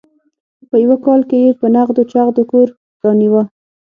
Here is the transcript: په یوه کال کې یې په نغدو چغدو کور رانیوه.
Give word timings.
په 0.69 0.75
یوه 0.83 0.97
کال 1.05 1.21
کې 1.29 1.37
یې 1.43 1.51
په 1.59 1.65
نغدو 1.75 2.03
چغدو 2.11 2.43
کور 2.51 2.67
رانیوه. 3.03 3.43